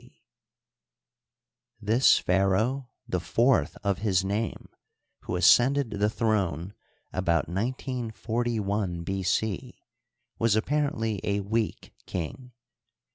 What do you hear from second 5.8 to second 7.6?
the throne about